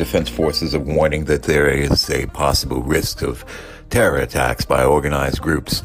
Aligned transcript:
Defense 0.00 0.30
Forces 0.30 0.74
are 0.74 0.80
warning 0.80 1.26
that 1.26 1.42
there 1.42 1.68
is 1.68 2.08
a 2.08 2.24
possible 2.28 2.82
risk 2.82 3.20
of 3.20 3.44
terror 3.90 4.16
attacks 4.16 4.64
by 4.64 4.82
organized 4.82 5.42
groups 5.42 5.82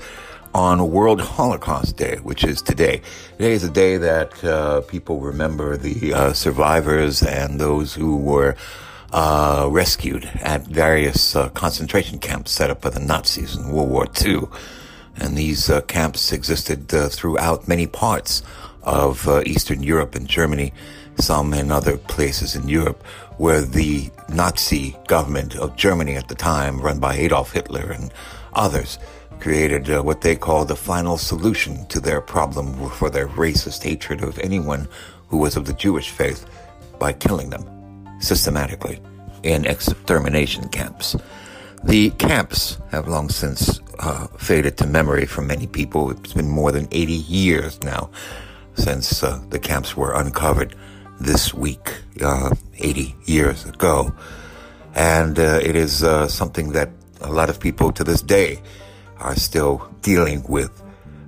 on 0.54 0.90
World 0.90 1.20
Holocaust 1.20 1.98
Day, 1.98 2.16
which 2.24 2.46
is 2.46 2.62
today. 2.62 3.02
Today 3.34 3.52
is 3.52 3.66
a 3.66 3.70
day 3.70 3.98
that 3.98 4.42
uh, 4.42 4.80
people 4.88 5.20
remember 5.20 5.76
the 5.76 6.14
uh, 6.14 6.32
survivors 6.32 7.24
and 7.24 7.60
those 7.60 7.94
who 7.94 8.16
were 8.16 8.56
uh, 9.12 9.68
rescued 9.70 10.24
at 10.36 10.62
various 10.62 11.36
uh, 11.36 11.50
concentration 11.50 12.18
camps 12.18 12.52
set 12.52 12.70
up 12.70 12.80
by 12.80 12.92
the 12.92 13.02
Nazis 13.02 13.58
in 13.58 13.68
World 13.68 13.90
War 13.90 14.08
II. 14.26 14.44
And 15.18 15.38
these 15.38 15.70
uh, 15.70 15.82
camps 15.82 16.32
existed 16.32 16.94
uh, 16.94 17.10
throughout 17.10 17.68
many 17.68 17.86
parts 17.86 18.44
of 18.86 19.28
Eastern 19.46 19.84
Europe 19.84 20.16
and 20.16 20.28
Germany, 20.28 20.74
some 21.18 21.54
in 21.54 21.72
other 21.72 21.98
places 21.98 22.56
in 22.56 22.68
Europe, 22.70 23.04
where 23.38 23.62
the 23.62 24.10
Nazi 24.30 24.96
government 25.08 25.56
of 25.56 25.76
Germany 25.76 26.16
at 26.16 26.28
the 26.28 26.36
time, 26.36 26.80
run 26.80 27.00
by 27.00 27.16
Adolf 27.16 27.52
Hitler 27.52 27.92
and 27.92 28.14
others, 28.54 28.98
created 29.40 29.90
uh, 29.90 30.02
what 30.02 30.22
they 30.22 30.36
called 30.36 30.70
the 30.70 30.76
final 30.76 31.18
solution 31.18 31.86
to 31.88 32.00
their 32.00 32.22
problem 32.22 32.90
for 32.92 33.10
their 33.10 33.28
racist 33.28 33.84
hatred 33.84 34.24
of 34.24 34.40
anyone 34.40 34.88
who 35.28 35.38
was 35.38 35.58
of 35.58 35.66
the 35.66 35.74
Jewish 35.74 36.10
faith 36.10 36.46
by 37.00 37.12
killing 37.12 37.50
them 37.50 37.66
systematically 38.20 39.00
in 39.44 39.66
extermination 39.66 40.70
camps. 40.70 41.16
The 41.84 42.10
camps 42.12 42.78
have 42.92 43.08
long 43.08 43.30
since 43.30 43.80
uh, 44.00 44.28
faded 44.38 44.78
to 44.78 44.88
memory 44.88 45.26
for 45.26 45.42
many 45.42 45.68
people. 45.68 46.10
It's 46.12 46.34
been 46.34 46.50
more 46.50 46.72
than 46.72 46.88
80 46.92 47.14
years 47.14 47.84
now 47.84 48.10
since 48.76 49.24
uh, 49.24 49.42
the 49.50 49.60
camps 49.60 49.96
were 49.96 50.14
uncovered 50.14 50.76
this 51.20 51.54
week, 51.54 52.02
uh, 52.22 52.56
80 52.78 53.16
years 53.26 53.66
ago. 53.66 54.14
And 54.94 55.40
uh, 55.40 55.60
it 55.62 55.76
is 55.76 56.04
uh, 56.04 56.28
something 56.28 56.72
that 56.74 56.90
a 57.22 57.32
lot 57.32 57.50
of 57.50 57.60
people 57.60 57.92
to 57.94 58.04
this 58.04 58.22
day 58.22 58.62
are 59.18 59.36
still 59.36 59.90
dealing 60.02 60.44
with. 60.48 60.82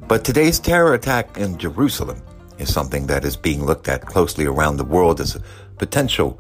But 0.08 0.24
today's 0.24 0.60
terror 0.60 0.94
attack 0.94 1.38
in 1.38 1.58
Jerusalem 1.58 2.22
is 2.58 2.74
something 2.74 3.08
that 3.08 3.26
is 3.26 3.36
being 3.36 3.66
looked 3.66 3.88
at 3.88 4.06
closely 4.06 4.46
around 4.46 4.78
the 4.78 4.86
world 4.86 5.20
as 5.20 5.36
a 5.36 5.44
potential 5.78 6.40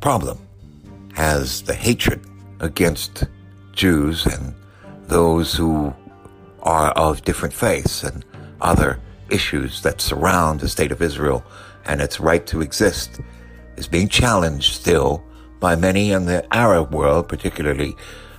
problem, 0.00 0.38
as 1.16 1.62
the 1.62 1.74
hatred 1.74 2.24
against 2.60 3.24
Jews 3.72 4.26
and 4.26 4.54
those 5.06 5.54
who 5.54 5.94
are 6.62 6.90
of 6.92 7.22
different 7.24 7.54
faiths 7.54 8.02
and 8.02 8.24
other 8.60 9.00
issues 9.30 9.82
that 9.82 10.00
surround 10.00 10.60
the 10.60 10.68
state 10.68 10.92
of 10.92 11.02
Israel 11.02 11.44
and 11.86 12.00
its 12.00 12.20
right 12.20 12.46
to 12.46 12.60
exist 12.60 13.20
is 13.76 13.86
being 13.86 14.08
challenged 14.08 14.74
still 14.74 15.22
by 15.60 15.74
many 15.76 16.12
in 16.12 16.26
the 16.26 16.46
Arab 16.54 16.92
world, 16.92 17.28
particularly 17.28 17.96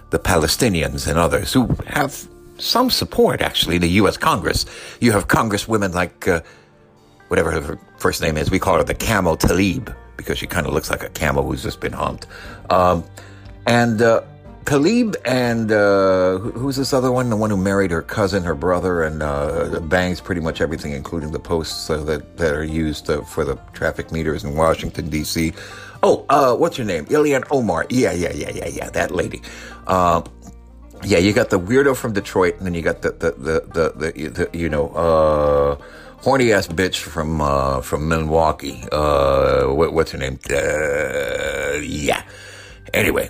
the 0.09 0.19
Palestinians 0.19 1.07
and 1.07 1.17
others 1.19 1.53
who 1.53 1.67
have 1.87 2.27
some 2.57 2.89
support 2.89 3.41
actually 3.41 3.75
in 3.75 3.81
the 3.81 3.89
U.S. 4.01 4.17
Congress. 4.17 4.65
You 4.99 5.11
have 5.11 5.27
congresswomen 5.27 5.93
like, 5.93 6.27
uh, 6.27 6.41
whatever 7.27 7.51
her 7.51 7.79
first 7.97 8.21
name 8.21 8.37
is, 8.37 8.51
we 8.51 8.59
call 8.59 8.77
her 8.77 8.83
the 8.83 8.93
Camel 8.93 9.37
Talib 9.37 9.93
because 10.17 10.37
she 10.37 10.47
kind 10.47 10.67
of 10.67 10.73
looks 10.73 10.89
like 10.89 11.03
a 11.03 11.09
camel 11.09 11.43
who's 11.43 11.63
just 11.63 11.79
been 11.79 11.93
humped. 11.93 12.27
Um, 12.69 13.03
and, 13.65 14.01
uh, 14.01 14.21
Tlaib 14.69 15.15
and 15.25 15.71
uh, 15.71 16.37
who's 16.37 16.75
this 16.75 16.93
other 16.93 17.11
one? 17.11 17.31
The 17.31 17.35
one 17.35 17.49
who 17.49 17.57
married 17.57 17.89
her 17.89 18.03
cousin, 18.03 18.43
her 18.43 18.53
brother, 18.53 19.01
and 19.01 19.23
uh, 19.23 19.79
bangs 19.79 20.21
pretty 20.21 20.41
much 20.41 20.61
everything, 20.61 20.91
including 20.91 21.31
the 21.31 21.39
posts 21.39 21.89
uh, 21.89 22.03
that 22.03 22.37
that 22.37 22.53
are 22.53 22.63
used 22.63 23.09
uh, 23.09 23.21
for 23.23 23.43
the 23.43 23.55
traffic 23.73 24.11
meters 24.11 24.43
in 24.43 24.55
Washington 24.55 25.09
D.C. 25.09 25.53
Oh, 26.03 26.23
uh, 26.29 26.55
what's 26.55 26.77
your 26.77 26.85
name? 26.85 27.07
Ilhan 27.07 27.47
Omar. 27.49 27.87
Yeah, 27.89 28.11
yeah, 28.11 28.31
yeah, 28.31 28.51
yeah, 28.51 28.67
yeah. 28.67 28.91
That 28.91 29.09
lady. 29.09 29.41
Uh, 29.87 30.21
yeah, 31.03 31.17
you 31.17 31.33
got 31.33 31.49
the 31.49 31.59
weirdo 31.59 31.97
from 31.97 32.13
Detroit, 32.13 32.55
and 32.57 32.67
then 32.67 32.75
you 32.75 32.83
got 32.83 33.01
the 33.01 33.09
the 33.13 33.31
the 33.31 33.61
the, 33.73 34.11
the, 34.11 34.29
the 34.29 34.49
you 34.55 34.69
know 34.69 34.89
uh, 34.89 35.83
horny 36.21 36.53
ass 36.53 36.67
bitch 36.67 36.97
from 36.97 37.39
from 37.81 38.07
Milwaukee. 38.07 38.85
What, 38.91 39.93
what's 39.93 40.11
her 40.11 40.19
name? 40.19 40.37
Yeah. 41.81 42.21
Anyway, 42.93 43.29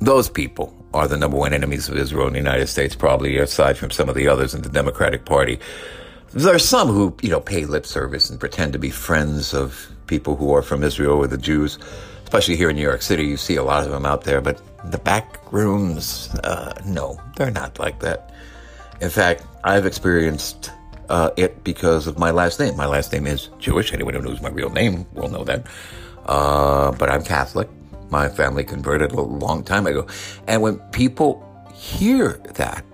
those 0.00 0.28
people 0.28 0.74
are 0.92 1.08
the 1.08 1.16
number 1.16 1.36
one 1.36 1.52
enemies 1.52 1.88
of 1.88 1.96
Israel 1.96 2.26
in 2.26 2.32
the 2.32 2.38
United 2.38 2.66
States, 2.68 2.94
probably 2.94 3.36
aside 3.38 3.76
from 3.76 3.90
some 3.90 4.08
of 4.08 4.14
the 4.14 4.28
others 4.28 4.54
in 4.54 4.62
the 4.62 4.68
Democratic 4.68 5.24
Party. 5.24 5.58
There 6.32 6.54
are 6.54 6.58
some 6.58 6.88
who, 6.88 7.16
you 7.22 7.30
know, 7.30 7.40
pay 7.40 7.64
lip 7.64 7.86
service 7.86 8.30
and 8.30 8.38
pretend 8.38 8.72
to 8.72 8.78
be 8.78 8.90
friends 8.90 9.54
of 9.54 9.88
people 10.06 10.36
who 10.36 10.52
are 10.54 10.62
from 10.62 10.82
Israel 10.82 11.18
or 11.18 11.26
the 11.26 11.38
Jews. 11.38 11.78
Especially 12.24 12.56
here 12.56 12.70
in 12.70 12.76
New 12.76 12.82
York 12.82 13.02
City, 13.02 13.24
you 13.24 13.36
see 13.36 13.56
a 13.56 13.62
lot 13.62 13.84
of 13.84 13.90
them 13.90 14.04
out 14.04 14.24
there, 14.24 14.40
but 14.40 14.60
the 14.90 14.98
back 14.98 15.38
rooms, 15.52 16.28
uh, 16.42 16.74
no, 16.84 17.20
they're 17.36 17.50
not 17.50 17.78
like 17.78 18.00
that. 18.00 18.32
In 19.00 19.10
fact, 19.10 19.44
I've 19.64 19.86
experienced 19.86 20.72
uh, 21.08 21.30
it 21.36 21.62
because 21.62 22.06
of 22.06 22.18
my 22.18 22.30
last 22.30 22.58
name. 22.58 22.76
My 22.76 22.86
last 22.86 23.12
name 23.12 23.26
is 23.26 23.50
Jewish. 23.58 23.92
Anyone 23.92 24.14
who 24.14 24.22
knows 24.22 24.40
my 24.40 24.48
real 24.48 24.70
name 24.70 25.06
will 25.12 25.28
know 25.28 25.44
that. 25.44 25.66
Uh, 26.24 26.92
but 26.92 27.10
I'm 27.10 27.22
Catholic. 27.22 27.68
My 28.10 28.28
family 28.28 28.64
converted 28.64 29.12
a 29.12 29.20
long 29.20 29.64
time 29.64 29.86
ago. 29.86 30.06
And 30.46 30.62
when 30.62 30.78
people 30.90 31.42
hear 31.74 32.40
that, 32.54 32.84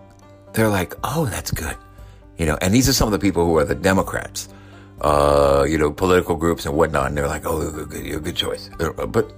they're 0.52 0.68
like, 0.68 0.94
oh, 1.04 1.26
that's 1.26 1.50
good. 1.50 1.76
You 2.38 2.46
know, 2.46 2.58
and 2.60 2.74
these 2.74 2.88
are 2.88 2.92
some 2.92 3.08
of 3.08 3.12
the 3.12 3.18
people 3.18 3.44
who 3.44 3.56
are 3.58 3.64
the 3.64 3.74
Democrats, 3.74 4.48
uh, 5.00 5.64
you 5.68 5.78
know, 5.78 5.90
political 5.92 6.36
groups 6.36 6.66
and 6.66 6.74
whatnot. 6.74 7.08
And 7.08 7.16
they're 7.16 7.28
like, 7.28 7.46
oh, 7.46 7.86
good, 7.86 8.04
you're 8.04 8.18
a 8.18 8.20
good 8.20 8.36
choice. 8.36 8.70
Uh, 8.80 9.06
but 9.06 9.32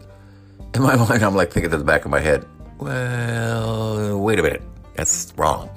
in 0.75 0.83
my 0.83 0.97
mind, 1.09 1.23
I'm 1.23 1.35
like 1.35 1.53
thinking 1.53 1.71
to 1.71 1.77
the 1.77 1.85
back 1.85 2.05
of 2.05 2.11
my 2.11 2.21
head, 2.21 2.47
well, 2.79 4.19
wait 4.21 4.39
a 4.39 4.43
minute. 4.43 4.63
That's 4.95 5.33
wrong. 5.37 5.71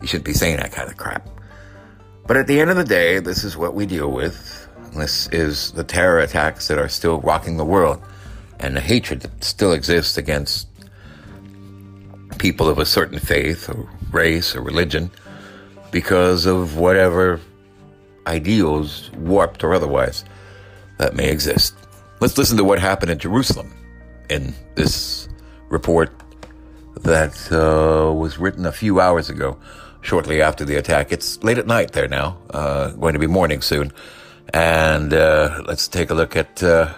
You 0.00 0.06
shouldn't 0.06 0.26
be 0.26 0.32
saying 0.32 0.56
that 0.56 0.72
kind 0.72 0.88
of 0.88 0.96
crap. 0.96 1.28
But 2.26 2.36
at 2.36 2.46
the 2.46 2.60
end 2.60 2.70
of 2.70 2.76
the 2.76 2.84
day, 2.84 3.18
this 3.18 3.44
is 3.44 3.56
what 3.56 3.74
we 3.74 3.86
deal 3.86 4.10
with. 4.10 4.68
This 4.94 5.28
is 5.28 5.72
the 5.72 5.84
terror 5.84 6.20
attacks 6.20 6.68
that 6.68 6.78
are 6.78 6.88
still 6.88 7.20
rocking 7.20 7.56
the 7.56 7.64
world 7.64 8.02
and 8.60 8.76
the 8.76 8.80
hatred 8.80 9.20
that 9.22 9.42
still 9.42 9.72
exists 9.72 10.16
against 10.16 10.68
people 12.38 12.68
of 12.68 12.78
a 12.78 12.86
certain 12.86 13.18
faith 13.18 13.68
or 13.68 13.88
race 14.12 14.54
or 14.54 14.62
religion 14.62 15.10
because 15.90 16.46
of 16.46 16.78
whatever 16.78 17.40
ideals, 18.26 19.10
warped 19.12 19.64
or 19.64 19.74
otherwise, 19.74 20.24
that 20.98 21.14
may 21.14 21.30
exist. 21.30 21.74
Let's 22.20 22.36
listen 22.38 22.56
to 22.58 22.64
what 22.64 22.78
happened 22.78 23.10
in 23.10 23.18
Jerusalem 23.18 23.74
in 24.28 24.54
this 24.74 25.28
report 25.68 26.12
that 26.96 27.34
uh, 27.50 28.12
was 28.12 28.38
written 28.38 28.66
a 28.66 28.72
few 28.72 29.00
hours 29.00 29.30
ago, 29.30 29.58
shortly 30.02 30.42
after 30.42 30.64
the 30.64 30.76
attack. 30.76 31.12
It's 31.12 31.42
late 31.42 31.58
at 31.58 31.66
night 31.66 31.92
there 31.92 32.08
now, 32.08 32.36
uh, 32.50 32.90
going 32.90 33.14
to 33.14 33.18
be 33.18 33.26
morning 33.26 33.62
soon. 33.62 33.92
And 34.52 35.14
uh, 35.14 35.62
let's 35.66 35.88
take 35.88 36.10
a 36.10 36.14
look 36.14 36.36
at 36.36 36.62
uh, 36.62 36.92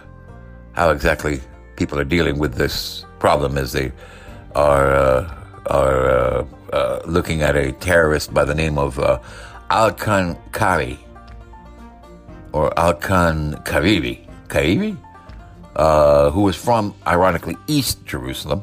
how 0.73 0.91
exactly 0.91 1.41
people 1.77 1.99
are 1.99 2.05
dealing 2.05 2.39
with 2.39 2.55
this 2.55 3.05
problem 3.19 3.59
as 3.59 3.73
they 3.73 3.93
are 4.55 4.93
uh, 4.93 5.43
are 5.67 6.11
uh, 6.11 6.47
uh, 6.73 7.03
looking 7.07 7.43
at 7.43 7.57
a 7.57 7.73
terrorist 7.73 8.35
by 8.35 8.45
the 8.45 8.55
name 8.55 8.79
of 8.79 8.99
uh, 8.99 9.19
Alkan 9.71 10.37
Kari 10.53 10.99
or 12.53 12.79
Alkan 12.79 13.55
Karibi, 13.65 14.27
Karibi, 14.49 14.97
uh, 15.77 16.31
was 16.35 16.57
from, 16.57 16.95
ironically, 17.07 17.57
East 17.67 18.05
Jerusalem. 18.05 18.63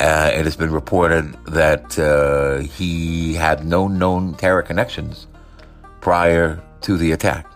Uh, 0.00 0.32
it 0.34 0.44
has 0.44 0.56
been 0.56 0.72
reported 0.72 1.32
that 1.44 1.96
uh, 1.98 2.58
he 2.58 3.34
had 3.34 3.64
no 3.64 3.86
known 3.86 4.34
terror 4.34 4.62
connections 4.62 5.28
prior 6.00 6.60
to 6.80 6.96
the 6.96 7.12
attack. 7.12 7.46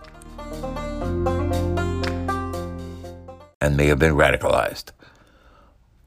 And 3.59 3.75
may 3.75 3.87
have 3.87 3.99
been 3.99 4.13
radicalized. 4.13 4.91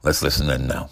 Let's 0.03 0.23
listen 0.23 0.49
in 0.51 0.67
now. 0.67 0.91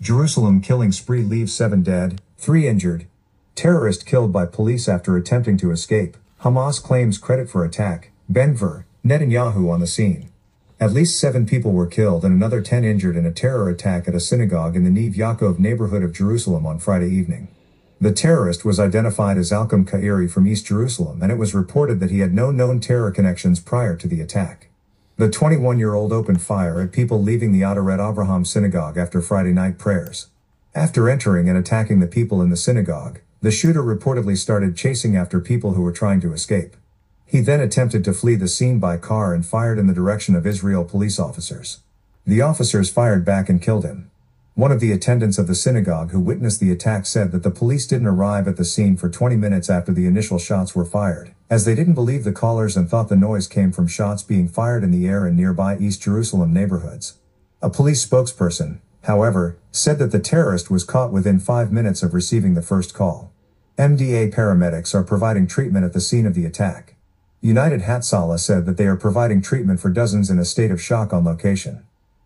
Jerusalem 0.00 0.60
killing 0.60 0.92
spree 0.92 1.22
leaves 1.22 1.54
seven 1.54 1.82
dead, 1.82 2.20
three 2.36 2.68
injured. 2.68 3.06
Terrorist 3.54 4.04
killed 4.04 4.32
by 4.32 4.44
police 4.46 4.88
after 4.88 5.16
attempting 5.16 5.56
to 5.58 5.70
escape. 5.70 6.16
Hamas 6.42 6.82
claims 6.82 7.16
credit 7.16 7.48
for 7.48 7.64
attack. 7.64 8.10
Ben-Gvir, 8.28 8.84
Netanyahu 9.04 9.70
on 9.70 9.80
the 9.80 9.86
scene. 9.86 10.28
At 10.78 10.92
least 10.92 11.18
seven 11.18 11.46
people 11.46 11.72
were 11.72 11.86
killed 11.86 12.24
and 12.24 12.34
another 12.34 12.60
ten 12.60 12.84
injured 12.84 13.16
in 13.16 13.24
a 13.24 13.32
terror 13.32 13.70
attack 13.70 14.06
at 14.06 14.14
a 14.14 14.20
synagogue 14.20 14.76
in 14.76 14.84
the 14.84 14.90
Neve 14.90 15.14
Yaakov 15.14 15.58
neighborhood 15.58 16.02
of 16.02 16.12
Jerusalem 16.12 16.66
on 16.66 16.78
Friday 16.78 17.08
evening. 17.08 17.48
The 18.00 18.12
terrorist 18.12 18.64
was 18.64 18.78
identified 18.78 19.38
as 19.38 19.50
Alcom 19.50 19.88
Kairi 19.88 20.30
from 20.30 20.46
East 20.46 20.66
Jerusalem 20.66 21.22
and 21.22 21.32
it 21.32 21.38
was 21.38 21.54
reported 21.54 22.00
that 22.00 22.10
he 22.10 22.18
had 22.18 22.34
no 22.34 22.50
known 22.50 22.80
terror 22.80 23.10
connections 23.10 23.60
prior 23.60 23.96
to 23.96 24.08
the 24.08 24.20
attack. 24.20 24.68
The 25.16 25.28
21-year-old 25.28 26.12
opened 26.12 26.42
fire 26.42 26.80
at 26.80 26.90
people 26.90 27.22
leaving 27.22 27.52
the 27.52 27.60
Ateret 27.60 28.00
Avraham 28.00 28.44
synagogue 28.44 28.98
after 28.98 29.22
Friday 29.22 29.52
night 29.52 29.78
prayers. 29.78 30.26
After 30.74 31.08
entering 31.08 31.48
and 31.48 31.56
attacking 31.56 32.00
the 32.00 32.08
people 32.08 32.42
in 32.42 32.50
the 32.50 32.56
synagogue, 32.56 33.20
the 33.40 33.52
shooter 33.52 33.80
reportedly 33.80 34.36
started 34.36 34.76
chasing 34.76 35.16
after 35.16 35.38
people 35.38 35.74
who 35.74 35.82
were 35.82 35.92
trying 35.92 36.20
to 36.22 36.32
escape. 36.32 36.76
He 37.26 37.38
then 37.38 37.60
attempted 37.60 38.02
to 38.04 38.12
flee 38.12 38.34
the 38.34 38.48
scene 38.48 38.80
by 38.80 38.96
car 38.96 39.32
and 39.32 39.46
fired 39.46 39.78
in 39.78 39.86
the 39.86 39.94
direction 39.94 40.34
of 40.34 40.48
Israel 40.48 40.84
police 40.84 41.20
officers. 41.20 41.78
The 42.26 42.40
officers 42.40 42.90
fired 42.90 43.24
back 43.24 43.48
and 43.48 43.62
killed 43.62 43.84
him. 43.84 44.10
One 44.56 44.70
of 44.70 44.78
the 44.78 44.92
attendants 44.92 45.36
of 45.36 45.48
the 45.48 45.54
synagogue 45.56 46.12
who 46.12 46.20
witnessed 46.20 46.60
the 46.60 46.70
attack 46.70 47.06
said 47.06 47.32
that 47.32 47.42
the 47.42 47.50
police 47.50 47.88
didn't 47.88 48.06
arrive 48.06 48.46
at 48.46 48.56
the 48.56 48.64
scene 48.64 48.96
for 48.96 49.08
20 49.08 49.34
minutes 49.34 49.68
after 49.68 49.90
the 49.90 50.06
initial 50.06 50.38
shots 50.38 50.76
were 50.76 50.84
fired, 50.84 51.34
as 51.50 51.64
they 51.64 51.74
didn't 51.74 51.94
believe 51.94 52.22
the 52.22 52.30
callers 52.30 52.76
and 52.76 52.88
thought 52.88 53.08
the 53.08 53.16
noise 53.16 53.48
came 53.48 53.72
from 53.72 53.88
shots 53.88 54.22
being 54.22 54.46
fired 54.46 54.84
in 54.84 54.92
the 54.92 55.08
air 55.08 55.26
in 55.26 55.34
nearby 55.34 55.76
East 55.78 56.02
Jerusalem 56.02 56.52
neighborhoods. 56.52 57.18
A 57.62 57.68
police 57.68 58.06
spokesperson, 58.06 58.78
however, 59.02 59.58
said 59.72 59.98
that 59.98 60.12
the 60.12 60.20
terrorist 60.20 60.70
was 60.70 60.84
caught 60.84 61.10
within 61.10 61.40
five 61.40 61.72
minutes 61.72 62.04
of 62.04 62.14
receiving 62.14 62.54
the 62.54 62.62
first 62.62 62.94
call. 62.94 63.32
MDA 63.76 64.32
paramedics 64.32 64.94
are 64.94 65.02
providing 65.02 65.48
treatment 65.48 65.84
at 65.84 65.94
the 65.94 66.00
scene 66.00 66.26
of 66.26 66.34
the 66.34 66.46
attack. 66.46 66.94
United 67.40 67.80
Hatzalah 67.80 68.38
said 68.38 68.66
that 68.66 68.76
they 68.76 68.86
are 68.86 68.94
providing 68.94 69.42
treatment 69.42 69.80
for 69.80 69.90
dozens 69.90 70.30
in 70.30 70.38
a 70.38 70.44
state 70.44 70.70
of 70.70 70.80
shock 70.80 71.12
on 71.12 71.24
location. 71.24 71.84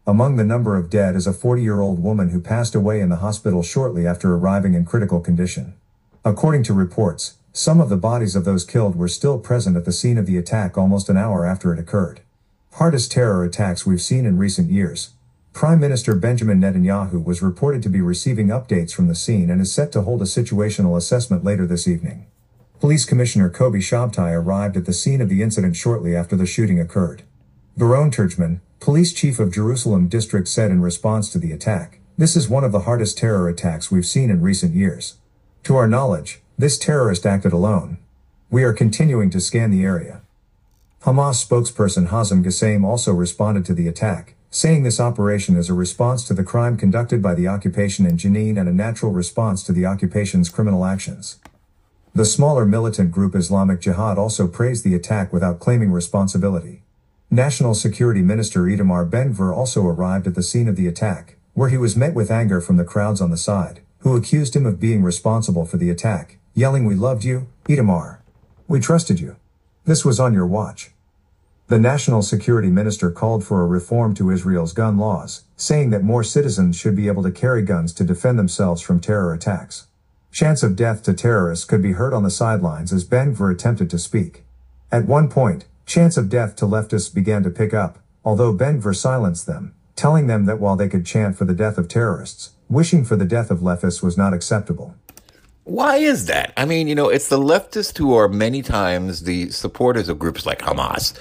Among 0.08 0.36
the 0.36 0.44
number 0.44 0.74
of 0.78 0.88
dead 0.88 1.14
is 1.16 1.26
a 1.26 1.34
40-year-old 1.34 2.02
woman 2.02 2.30
who 2.30 2.40
passed 2.40 2.74
away 2.74 3.02
in 3.02 3.10
the 3.10 3.16
hospital 3.16 3.62
shortly 3.62 4.06
after 4.06 4.34
arriving 4.34 4.72
in 4.72 4.86
critical 4.86 5.20
condition. 5.20 5.74
According 6.24 6.62
to 6.62 6.72
reports, 6.72 7.36
some 7.52 7.78
of 7.78 7.90
the 7.90 7.98
bodies 7.98 8.34
of 8.34 8.46
those 8.46 8.64
killed 8.64 8.96
were 8.96 9.06
still 9.06 9.38
present 9.38 9.76
at 9.76 9.84
the 9.84 9.92
scene 9.92 10.16
of 10.16 10.24
the 10.24 10.38
attack 10.38 10.78
almost 10.78 11.10
an 11.10 11.18
hour 11.18 11.44
after 11.44 11.74
it 11.74 11.78
occurred. 11.78 12.22
Hardest 12.72 13.12
terror 13.12 13.44
attacks 13.44 13.84
we've 13.84 14.00
seen 14.00 14.24
in 14.24 14.38
recent 14.38 14.70
years. 14.70 15.10
Prime 15.52 15.78
Minister 15.78 16.14
Benjamin 16.14 16.58
Netanyahu 16.58 17.22
was 17.22 17.42
reported 17.42 17.82
to 17.82 17.90
be 17.90 18.00
receiving 18.00 18.48
updates 18.48 18.94
from 18.94 19.08
the 19.08 19.14
scene 19.14 19.50
and 19.50 19.60
is 19.60 19.70
set 19.70 19.92
to 19.92 20.00
hold 20.00 20.22
a 20.22 20.24
situational 20.24 20.96
assessment 20.96 21.44
later 21.44 21.66
this 21.66 21.86
evening. 21.86 22.24
Police 22.80 23.04
Commissioner 23.04 23.50
Kobi 23.50 23.82
Shabtai 23.82 24.32
arrived 24.32 24.78
at 24.78 24.86
the 24.86 24.94
scene 24.94 25.20
of 25.20 25.28
the 25.28 25.42
incident 25.42 25.76
shortly 25.76 26.16
after 26.16 26.34
the 26.34 26.46
shooting 26.46 26.80
occurred. 26.80 27.24
Doron 27.78 28.10
Turgeman, 28.10 28.58
police 28.80 29.12
chief 29.12 29.38
of 29.38 29.52
Jerusalem 29.52 30.08
district 30.08 30.48
said 30.48 30.72
in 30.72 30.82
response 30.82 31.30
to 31.30 31.38
the 31.38 31.52
attack, 31.52 32.00
this 32.16 32.34
is 32.34 32.48
one 32.48 32.64
of 32.64 32.72
the 32.72 32.80
hardest 32.80 33.16
terror 33.16 33.48
attacks 33.48 33.88
we've 33.88 34.04
seen 34.04 34.30
in 34.30 34.42
recent 34.42 34.74
years. 34.74 35.18
To 35.62 35.76
our 35.76 35.86
knowledge, 35.86 36.40
this 36.58 36.76
terrorist 36.76 37.24
acted 37.24 37.52
alone. 37.52 37.98
We 38.50 38.64
are 38.64 38.72
continuing 38.72 39.30
to 39.30 39.40
scan 39.40 39.70
the 39.70 39.84
area. 39.84 40.22
Hamas 41.02 41.46
spokesperson 41.46 42.08
Hazem 42.08 42.42
Qassem 42.42 42.84
also 42.84 43.12
responded 43.12 43.64
to 43.66 43.74
the 43.74 43.86
attack, 43.86 44.34
saying 44.50 44.82
this 44.82 44.98
operation 44.98 45.56
is 45.56 45.70
a 45.70 45.74
response 45.74 46.24
to 46.24 46.34
the 46.34 46.42
crime 46.42 46.76
conducted 46.76 47.22
by 47.22 47.36
the 47.36 47.46
occupation 47.46 48.06
in 48.06 48.16
Jenin 48.16 48.58
and 48.58 48.68
a 48.68 48.72
natural 48.72 49.12
response 49.12 49.62
to 49.62 49.72
the 49.72 49.86
occupation's 49.86 50.48
criminal 50.48 50.84
actions. 50.84 51.38
The 52.12 52.24
smaller 52.24 52.66
militant 52.66 53.12
group 53.12 53.36
Islamic 53.36 53.80
Jihad 53.80 54.18
also 54.18 54.48
praised 54.48 54.82
the 54.82 54.96
attack 54.96 55.32
without 55.32 55.60
claiming 55.60 55.92
responsibility. 55.92 56.82
National 57.30 57.74
Security 57.74 58.22
Minister 58.22 58.62
Itamar 58.62 59.10
Ben-Gvir 59.10 59.54
also 59.54 59.84
arrived 59.84 60.26
at 60.26 60.34
the 60.34 60.42
scene 60.42 60.66
of 60.66 60.76
the 60.76 60.86
attack, 60.86 61.36
where 61.52 61.68
he 61.68 61.76
was 61.76 61.94
met 61.94 62.14
with 62.14 62.30
anger 62.30 62.58
from 62.58 62.78
the 62.78 62.84
crowds 62.84 63.20
on 63.20 63.30
the 63.30 63.36
side, 63.36 63.80
who 63.98 64.16
accused 64.16 64.56
him 64.56 64.64
of 64.64 64.80
being 64.80 65.02
responsible 65.02 65.66
for 65.66 65.76
the 65.76 65.90
attack, 65.90 66.38
yelling 66.54 66.86
we 66.86 66.94
loved 66.94 67.24
you, 67.24 67.46
Itamar. 67.68 68.20
We 68.66 68.80
trusted 68.80 69.20
you. 69.20 69.36
This 69.84 70.06
was 70.06 70.18
on 70.18 70.32
your 70.32 70.46
watch. 70.46 70.92
The 71.66 71.78
National 71.78 72.22
Security 72.22 72.70
Minister 72.70 73.10
called 73.10 73.44
for 73.44 73.60
a 73.60 73.66
reform 73.66 74.14
to 74.14 74.30
Israel's 74.30 74.72
gun 74.72 74.96
laws, 74.96 75.44
saying 75.54 75.90
that 75.90 76.02
more 76.02 76.24
citizens 76.24 76.76
should 76.76 76.96
be 76.96 77.08
able 77.08 77.22
to 77.24 77.30
carry 77.30 77.60
guns 77.60 77.92
to 77.94 78.04
defend 78.04 78.38
themselves 78.38 78.80
from 78.80 79.00
terror 79.00 79.34
attacks. 79.34 79.86
Chants 80.32 80.62
of 80.62 80.76
death 80.76 81.02
to 81.02 81.12
terrorists 81.12 81.66
could 81.66 81.82
be 81.82 81.92
heard 81.92 82.14
on 82.14 82.22
the 82.22 82.30
sidelines 82.30 82.90
as 82.90 83.04
Ben-Gvir 83.04 83.52
attempted 83.52 83.90
to 83.90 83.98
speak. 83.98 84.44
At 84.90 85.04
one 85.04 85.28
point, 85.28 85.66
Chants 85.88 86.18
of 86.18 86.28
death 86.28 86.54
to 86.56 86.66
leftists 86.66 87.12
began 87.14 87.42
to 87.44 87.48
pick 87.48 87.72
up, 87.72 87.98
although 88.22 88.52
Ben-Gvir 88.52 88.94
silenced 88.94 89.46
them, 89.46 89.74
telling 89.96 90.26
them 90.26 90.44
that 90.44 90.60
while 90.60 90.76
they 90.76 90.86
could 90.86 91.06
chant 91.06 91.34
for 91.34 91.46
the 91.46 91.54
death 91.54 91.78
of 91.78 91.88
terrorists, 91.88 92.50
wishing 92.68 93.06
for 93.06 93.16
the 93.16 93.24
death 93.24 93.50
of 93.50 93.60
leftists 93.60 94.02
was 94.02 94.18
not 94.18 94.34
acceptable. 94.34 94.94
Why 95.64 95.96
is 95.96 96.26
that? 96.26 96.52
I 96.58 96.66
mean, 96.66 96.88
you 96.88 96.94
know, 96.94 97.08
it's 97.08 97.28
the 97.28 97.38
leftists 97.38 97.96
who 97.96 98.12
are 98.12 98.28
many 98.28 98.60
times 98.60 99.22
the 99.22 99.48
supporters 99.48 100.10
of 100.10 100.18
groups 100.18 100.44
like 100.44 100.58
Hamas. 100.58 101.18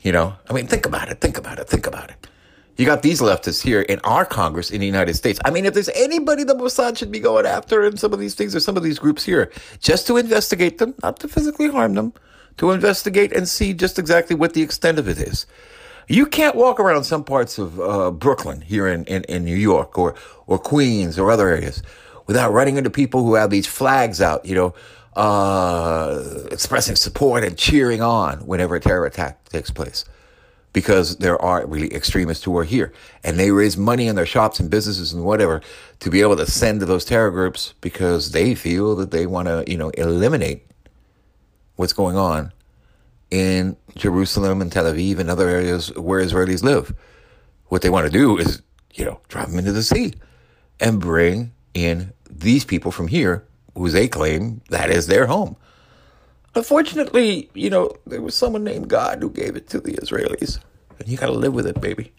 You 0.00 0.12
know, 0.12 0.34
I 0.48 0.54
mean, 0.54 0.66
think 0.66 0.86
about 0.86 1.10
it, 1.10 1.20
think 1.20 1.36
about 1.36 1.58
it, 1.58 1.68
think 1.68 1.86
about 1.86 2.08
it. 2.08 2.26
You 2.78 2.86
got 2.86 3.02
these 3.02 3.20
leftists 3.20 3.62
here 3.62 3.82
in 3.82 3.98
our 4.00 4.24
Congress 4.24 4.70
in 4.70 4.80
the 4.80 4.86
United 4.86 5.12
States. 5.16 5.38
I 5.44 5.50
mean, 5.50 5.66
if 5.66 5.74
there's 5.74 5.90
anybody 5.90 6.42
the 6.42 6.54
Mossad 6.54 6.96
should 6.96 7.12
be 7.12 7.20
going 7.20 7.44
after 7.44 7.84
in 7.84 7.98
some 7.98 8.14
of 8.14 8.18
these 8.18 8.34
things 8.34 8.56
or 8.56 8.60
some 8.60 8.78
of 8.78 8.82
these 8.82 8.98
groups 8.98 9.24
here, 9.24 9.52
just 9.80 10.06
to 10.06 10.16
investigate 10.16 10.78
them, 10.78 10.94
not 11.02 11.20
to 11.20 11.28
physically 11.28 11.68
harm 11.68 11.92
them, 11.92 12.14
to 12.58 12.70
investigate 12.70 13.32
and 13.32 13.48
see 13.48 13.72
just 13.74 13.98
exactly 13.98 14.36
what 14.36 14.54
the 14.54 14.62
extent 14.62 14.98
of 14.98 15.08
it 15.08 15.18
is. 15.18 15.46
You 16.08 16.26
can't 16.26 16.54
walk 16.54 16.78
around 16.78 17.04
some 17.04 17.24
parts 17.24 17.58
of 17.58 17.80
uh, 17.80 18.10
Brooklyn 18.12 18.60
here 18.60 18.86
in, 18.86 19.04
in, 19.06 19.24
in 19.24 19.44
New 19.44 19.56
York 19.56 19.98
or, 19.98 20.14
or 20.46 20.58
Queens 20.58 21.18
or 21.18 21.30
other 21.30 21.48
areas 21.48 21.82
without 22.26 22.52
running 22.52 22.76
into 22.76 22.90
people 22.90 23.24
who 23.24 23.34
have 23.34 23.50
these 23.50 23.66
flags 23.66 24.20
out, 24.20 24.44
you 24.46 24.54
know, 24.54 24.74
uh, 25.16 26.22
expressing 26.50 26.94
support 26.94 27.42
and 27.42 27.56
cheering 27.56 28.02
on 28.02 28.38
whenever 28.46 28.76
a 28.76 28.80
terror 28.80 29.06
attack 29.06 29.48
takes 29.48 29.70
place. 29.70 30.04
Because 30.72 31.16
there 31.16 31.40
are 31.40 31.66
really 31.66 31.92
extremists 31.94 32.44
who 32.44 32.56
are 32.58 32.64
here 32.64 32.92
and 33.24 33.38
they 33.38 33.50
raise 33.50 33.78
money 33.78 34.08
in 34.08 34.14
their 34.14 34.26
shops 34.26 34.60
and 34.60 34.70
businesses 34.70 35.12
and 35.12 35.24
whatever 35.24 35.62
to 36.00 36.10
be 36.10 36.20
able 36.20 36.36
to 36.36 36.44
send 36.44 36.80
to 36.80 36.86
those 36.86 37.04
terror 37.04 37.30
groups 37.30 37.72
because 37.80 38.32
they 38.32 38.54
feel 38.54 38.94
that 38.96 39.10
they 39.10 39.26
want 39.26 39.48
to, 39.48 39.64
you 39.66 39.78
know, 39.78 39.88
eliminate 39.90 40.66
what's 41.76 41.92
going 41.92 42.16
on 42.16 42.52
in 43.30 43.76
Jerusalem 43.96 44.60
and 44.60 44.70
Tel 44.70 44.84
Aviv 44.84 45.18
and 45.18 45.30
other 45.30 45.48
areas 45.48 45.94
where 45.96 46.24
Israelis 46.24 46.62
live. 46.62 46.94
What 47.66 47.82
they 47.82 47.90
want 47.90 48.06
to 48.06 48.18
do 48.18 48.38
is, 48.38 48.62
you 48.94 49.04
know, 49.04 49.20
drive 49.28 49.50
them 49.50 49.58
into 49.58 49.72
the 49.72 49.82
sea 49.82 50.14
and 50.80 51.00
bring 51.00 51.52
in 51.74 52.12
these 52.30 52.64
people 52.64 52.92
from 52.92 53.08
here 53.08 53.46
who 53.74 53.88
they 53.88 54.08
claim 54.08 54.62
that 54.70 54.90
is 54.90 55.06
their 55.06 55.26
home. 55.26 55.56
Unfortunately, 56.54 57.50
you 57.54 57.68
know, 57.68 57.90
there 58.06 58.22
was 58.22 58.34
someone 58.34 58.64
named 58.64 58.88
God 58.88 59.22
who 59.22 59.30
gave 59.30 59.56
it 59.56 59.68
to 59.68 59.80
the 59.80 59.92
Israelis. 59.92 60.58
And 60.98 61.08
you 61.08 61.18
got 61.18 61.26
to 61.26 61.32
live 61.32 61.52
with 61.52 61.66
it, 61.66 61.80
baby. 61.80 62.12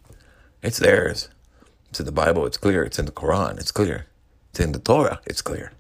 It's 0.62 0.78
theirs. 0.78 1.30
It's 1.90 2.00
in 2.00 2.06
the 2.06 2.12
Bible. 2.12 2.46
It's 2.46 2.58
clear. 2.58 2.84
It's 2.84 3.00
in 3.00 3.06
the 3.06 3.12
Quran. 3.12 3.60
It's 3.60 3.72
clear. 3.72 4.06
It's 4.52 4.60
in 4.60 4.74
the 4.74 4.80
Torah. 4.80 5.20
It's 5.26 5.42
clear. 5.42 5.72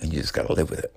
And 0.00 0.12
you 0.12 0.20
just 0.20 0.34
got 0.34 0.48
to 0.48 0.52
live 0.52 0.70
with 0.70 0.80
it. 0.80 0.96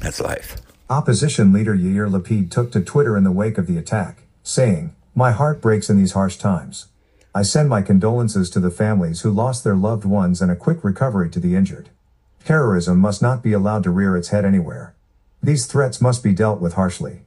That's 0.00 0.20
life. 0.20 0.56
Opposition 0.92 1.54
leader 1.54 1.74
Yair 1.74 2.06
Lapid 2.06 2.50
took 2.50 2.70
to 2.72 2.82
Twitter 2.82 3.16
in 3.16 3.24
the 3.24 3.32
wake 3.32 3.56
of 3.56 3.66
the 3.66 3.78
attack, 3.78 4.24
saying, 4.42 4.94
My 5.14 5.30
heart 5.30 5.62
breaks 5.62 5.88
in 5.88 5.96
these 5.96 6.12
harsh 6.12 6.36
times. 6.36 6.88
I 7.34 7.44
send 7.44 7.70
my 7.70 7.80
condolences 7.80 8.50
to 8.50 8.60
the 8.60 8.70
families 8.70 9.22
who 9.22 9.30
lost 9.30 9.64
their 9.64 9.74
loved 9.74 10.04
ones 10.04 10.42
and 10.42 10.52
a 10.52 10.54
quick 10.54 10.84
recovery 10.84 11.30
to 11.30 11.40
the 11.40 11.56
injured. 11.56 11.88
Terrorism 12.44 12.98
must 12.98 13.22
not 13.22 13.42
be 13.42 13.54
allowed 13.54 13.84
to 13.84 13.90
rear 13.90 14.18
its 14.18 14.28
head 14.28 14.44
anywhere. 14.44 14.94
These 15.42 15.64
threats 15.64 16.02
must 16.02 16.22
be 16.22 16.34
dealt 16.34 16.60
with 16.60 16.74
harshly. 16.74 17.22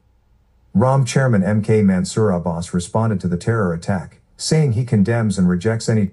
Ram 0.75 1.03
chairman 1.03 1.41
MK 1.41 1.83
Mansour 1.83 2.29
Abbas 2.29 2.71
responded 2.71 3.19
to 3.21 3.27
the 3.27 3.35
terror 3.35 3.73
attack, 3.73 4.19
saying 4.37 4.73
he 4.73 4.85
condemns 4.85 5.39
and 5.39 5.49
rejects 5.49 5.89
any 5.89 6.11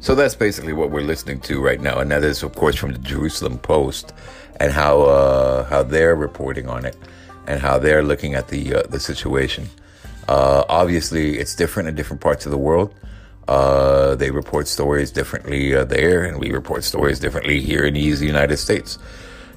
So 0.00 0.14
that's 0.14 0.34
basically 0.34 0.72
what 0.72 0.90
we're 0.90 1.02
listening 1.02 1.40
to 1.40 1.60
right 1.60 1.78
now, 1.78 1.98
and 1.98 2.10
that 2.10 2.24
is, 2.24 2.42
of 2.42 2.54
course, 2.54 2.74
from 2.74 2.92
the 2.92 2.98
Jerusalem 2.98 3.58
Post, 3.58 4.14
and 4.58 4.72
how 4.72 5.02
uh, 5.02 5.64
how 5.64 5.82
they're 5.82 6.16
reporting 6.16 6.70
on 6.70 6.86
it, 6.86 6.96
and 7.46 7.60
how 7.60 7.78
they're 7.78 8.02
looking 8.02 8.34
at 8.34 8.48
the 8.48 8.76
uh, 8.76 8.82
the 8.88 8.98
situation. 8.98 9.68
Uh, 10.26 10.64
obviously, 10.70 11.38
it's 11.38 11.54
different 11.54 11.86
in 11.86 11.94
different 11.96 12.22
parts 12.22 12.46
of 12.46 12.50
the 12.50 12.56
world. 12.56 12.94
Uh, 13.46 14.14
they 14.14 14.30
report 14.30 14.68
stories 14.68 15.10
differently 15.10 15.74
uh, 15.74 15.84
there, 15.84 16.24
and 16.24 16.38
we 16.38 16.50
report 16.50 16.82
stories 16.82 17.20
differently 17.20 17.60
here 17.60 17.84
in 17.84 17.92
the 17.92 18.00
United 18.00 18.56
States. 18.56 18.98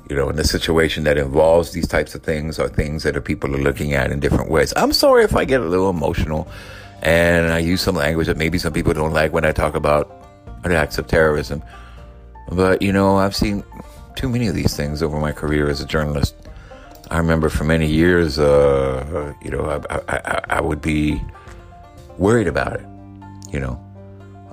You 0.10 0.18
know, 0.18 0.30
in 0.30 0.36
the 0.36 0.44
situation 0.44 1.06
that 1.06 1.18
involves 1.18 1.72
these 1.72 1.88
types 1.88 2.16
of 2.16 2.24
things 2.24 2.60
are 2.60 2.68
things 2.68 3.04
that 3.04 3.24
people 3.24 3.56
are 3.56 3.62
looking 3.62 3.94
at 3.94 4.12
in 4.12 4.20
different 4.20 4.50
ways. 4.50 4.74
I'm 4.76 4.92
sorry 4.92 5.24
if 5.24 5.38
I 5.38 5.46
get 5.46 5.62
a 5.62 5.66
little 5.66 5.90
emotional 5.90 6.50
and 7.02 7.50
I 7.50 7.60
use 7.60 7.82
some 7.82 7.96
language 7.96 8.28
that 8.28 8.36
maybe 8.36 8.58
some 8.58 8.74
people 8.74 8.94
don't 8.94 9.14
like 9.14 9.32
when 9.32 9.46
I 9.46 9.54
talk 9.54 9.76
about 9.76 10.23
acts 10.72 10.98
of 10.98 11.08
terrorism. 11.08 11.62
But, 12.50 12.82
you 12.82 12.91
know, 12.91 13.17
I've 13.17 13.36
seen 13.36 13.63
too 14.15 14.29
many 14.29 14.48
of 14.48 14.55
these 14.55 14.75
things 14.75 15.01
over 15.01 15.20
my 15.20 15.32
career 15.32 15.70
as 15.70 15.82
a 15.82 15.86
journalist. 15.86 16.36
I 17.10 17.17
remember 17.17 17.50
for 17.50 17.63
many 17.63 17.88
years, 17.88 18.39
uh, 18.39 19.34
you 19.41 19.51
know, 19.51 19.65
I, 19.89 20.00
I, 20.08 20.41
I, 20.50 20.62
would 20.62 20.82
be 20.82 21.22
worried 22.17 22.48
about 22.48 22.74
it, 22.74 22.86
you 23.51 23.60
know. 23.60 23.79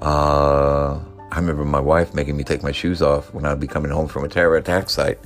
Uh, 0.02 0.98
I 1.30 1.36
remember 1.36 1.64
my 1.64 1.80
wife 1.80 2.12
making 2.12 2.36
me 2.36 2.44
take 2.44 2.62
my 2.62 2.72
shoes 2.72 3.02
off 3.02 3.32
when 3.32 3.44
I'd 3.46 3.60
be 3.60 3.66
coming 3.66 3.90
home 3.90 4.08
from 4.08 4.24
a 4.24 4.28
terror 4.28 4.56
attack 4.56 4.90
site 4.90 5.18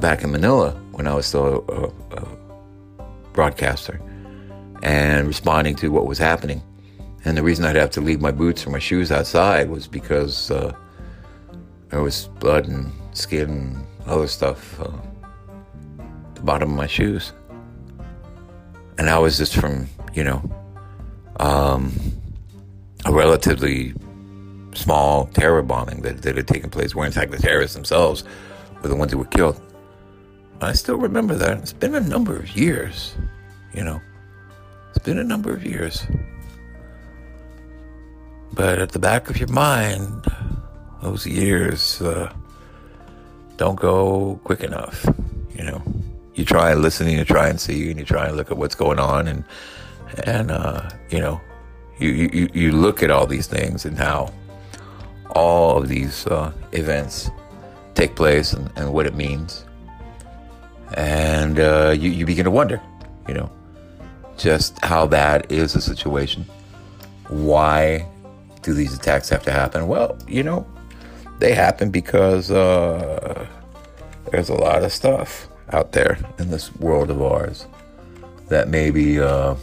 back 0.00 0.22
in 0.22 0.30
Manila 0.30 0.70
when 0.92 1.06
I 1.06 1.14
was 1.14 1.26
still 1.26 1.64
a, 1.68 2.16
a 2.16 2.26
broadcaster 3.32 4.00
and 4.82 5.26
responding 5.26 5.76
to 5.76 5.90
what 5.90 6.06
was 6.06 6.18
happening. 6.18 6.62
And 7.26 7.36
the 7.36 7.42
reason 7.42 7.64
I'd 7.64 7.74
have 7.74 7.90
to 7.90 8.00
leave 8.00 8.20
my 8.20 8.30
boots 8.30 8.64
or 8.64 8.70
my 8.70 8.78
shoes 8.78 9.10
outside 9.10 9.68
was 9.68 9.88
because 9.88 10.48
uh, 10.52 10.72
there 11.88 12.00
was 12.00 12.28
blood 12.38 12.68
and 12.68 12.92
skin 13.14 13.50
and 13.50 13.86
other 14.06 14.28
stuff 14.28 14.80
uh, 14.80 14.92
the 16.34 16.40
bottom 16.42 16.70
of 16.70 16.76
my 16.76 16.86
shoes. 16.86 17.32
And 18.96 19.08
that 19.08 19.16
was 19.16 19.38
just 19.38 19.56
from, 19.56 19.88
you 20.14 20.22
know, 20.22 20.40
um, 21.40 21.92
a 23.04 23.12
relatively 23.12 23.92
small 24.74 25.26
terror 25.26 25.62
bombing 25.62 26.02
that, 26.02 26.22
that 26.22 26.36
had 26.36 26.46
taken 26.46 26.70
place, 26.70 26.94
where 26.94 27.06
in 27.06 27.12
fact 27.12 27.32
the 27.32 27.38
terrorists 27.38 27.74
themselves 27.74 28.22
were 28.82 28.88
the 28.88 28.94
ones 28.94 29.10
who 29.10 29.18
were 29.18 29.24
killed. 29.24 29.60
I 30.60 30.74
still 30.74 30.96
remember 30.96 31.34
that. 31.34 31.58
It's 31.58 31.72
been 31.72 31.96
a 31.96 32.00
number 32.00 32.36
of 32.36 32.56
years, 32.56 33.16
you 33.74 33.82
know. 33.82 34.00
It's 34.90 35.04
been 35.04 35.18
a 35.18 35.24
number 35.24 35.52
of 35.52 35.66
years. 35.66 36.06
But 38.56 38.80
at 38.80 38.90
the 38.90 38.98
back 38.98 39.30
of 39.30 39.38
your 39.38 39.48
mind, 39.48 40.26
those 41.02 41.26
years 41.26 42.02
uh, 42.02 42.32
don't 43.56 43.76
go 43.76 44.40
quick 44.42 44.60
enough, 44.60 45.06
you 45.54 45.62
know. 45.62 45.80
You 46.34 46.44
try 46.44 46.72
and 46.72 46.82
listen 46.82 47.06
and 47.06 47.16
you 47.16 47.24
try 47.24 47.48
and 47.48 47.60
see 47.60 47.90
and 47.90 47.98
you 47.98 48.04
try 48.04 48.26
and 48.26 48.36
look 48.36 48.50
at 48.50 48.58
what's 48.58 48.74
going 48.74 48.98
on 48.98 49.28
and 49.28 49.44
and 50.24 50.50
uh, 50.50 50.90
you 51.08 51.20
know, 51.20 51.40
you, 51.98 52.10
you 52.10 52.48
you 52.52 52.72
look 52.72 53.02
at 53.02 53.10
all 53.10 53.26
these 53.26 53.46
things 53.46 53.84
and 53.84 53.96
how 53.96 54.32
all 55.30 55.78
of 55.78 55.88
these 55.88 56.26
uh, 56.26 56.52
events 56.72 57.30
take 57.94 58.16
place 58.16 58.52
and, 58.52 58.70
and 58.76 58.92
what 58.92 59.06
it 59.06 59.14
means 59.14 59.66
and 60.94 61.58
uh, 61.58 61.94
you, 61.96 62.10
you 62.10 62.26
begin 62.26 62.44
to 62.44 62.50
wonder, 62.50 62.80
you 63.28 63.34
know, 63.34 63.50
just 64.36 64.82
how 64.84 65.06
bad 65.06 65.46
is 65.50 65.72
the 65.72 65.80
situation. 65.80 66.44
Why 67.28 68.06
do 68.66 68.74
these 68.74 68.92
attacks 68.92 69.28
have 69.28 69.44
to 69.44 69.52
happen? 69.52 69.86
Well, 69.86 70.18
you 70.26 70.42
know, 70.42 70.66
they 71.38 71.54
happen 71.54 71.90
because 71.90 72.50
uh, 72.50 73.46
there's 74.32 74.48
a 74.48 74.54
lot 74.54 74.82
of 74.82 74.92
stuff 74.92 75.48
out 75.70 75.92
there 75.92 76.18
in 76.40 76.50
this 76.50 76.74
world 76.74 77.08
of 77.08 77.22
ours 77.22 77.66
that 78.48 78.68
maybe, 78.68 79.20
uh, 79.20 79.54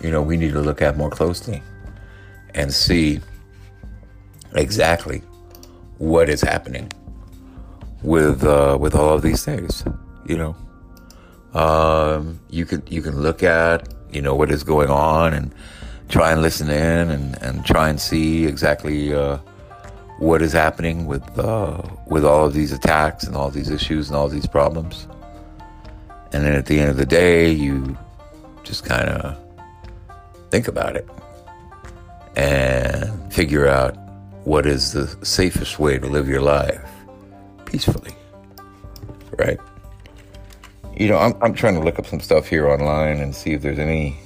you 0.00 0.12
know, 0.12 0.22
we 0.22 0.36
need 0.36 0.52
to 0.52 0.60
look 0.60 0.80
at 0.80 0.96
more 0.96 1.10
closely 1.10 1.60
and 2.54 2.72
see 2.72 3.20
exactly 4.54 5.18
what 5.98 6.28
is 6.28 6.40
happening 6.40 6.90
with 8.04 8.44
uh, 8.44 8.78
with 8.80 8.94
all 8.94 9.12
of 9.12 9.22
these 9.22 9.44
things. 9.44 9.84
You 10.24 10.36
know, 10.38 10.56
um, 11.60 12.38
you 12.48 12.64
can 12.64 12.82
you 12.86 13.02
can 13.02 13.20
look 13.20 13.42
at 13.42 13.92
you 14.12 14.22
know 14.22 14.36
what 14.36 14.52
is 14.52 14.62
going 14.62 14.88
on 14.88 15.34
and 15.34 15.52
try 16.10 16.32
and 16.32 16.42
listen 16.42 16.68
in 16.68 17.10
and, 17.10 17.40
and 17.42 17.64
try 17.64 17.88
and 17.88 18.00
see 18.00 18.44
exactly 18.44 19.14
uh, 19.14 19.38
what 20.18 20.42
is 20.42 20.52
happening 20.52 21.06
with 21.06 21.38
uh, 21.38 21.80
with 22.06 22.24
all 22.24 22.44
of 22.44 22.52
these 22.52 22.72
attacks 22.72 23.24
and 23.24 23.36
all 23.36 23.50
these 23.50 23.70
issues 23.70 24.08
and 24.08 24.16
all 24.16 24.28
these 24.28 24.46
problems. 24.46 25.06
And 26.32 26.44
then 26.44 26.54
at 26.54 26.66
the 26.66 26.78
end 26.78 26.90
of 26.90 26.96
the 26.96 27.06
day, 27.06 27.50
you 27.50 27.96
just 28.64 28.84
kind 28.84 29.08
of 29.08 29.36
think 30.50 30.68
about 30.68 30.96
it 30.96 31.08
and 32.36 33.32
figure 33.32 33.66
out 33.66 33.96
what 34.44 34.66
is 34.66 34.92
the 34.92 35.06
safest 35.24 35.78
way 35.78 35.98
to 35.98 36.06
live 36.06 36.28
your 36.28 36.40
life 36.40 36.88
peacefully, 37.66 38.14
right? 39.38 39.58
You 40.96 41.08
know, 41.08 41.18
I'm, 41.18 41.34
I'm 41.42 41.54
trying 41.54 41.74
to 41.74 41.80
look 41.80 41.98
up 41.98 42.06
some 42.06 42.20
stuff 42.20 42.48
here 42.48 42.68
online 42.68 43.18
and 43.18 43.34
see 43.34 43.52
if 43.52 43.62
there's 43.62 43.78
any 43.78 44.18